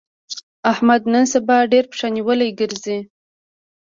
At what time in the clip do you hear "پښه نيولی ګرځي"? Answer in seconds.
1.91-2.97